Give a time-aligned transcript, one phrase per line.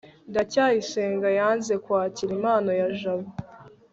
[0.29, 3.27] ndacyayisenga yanze kwakira impano ya jabo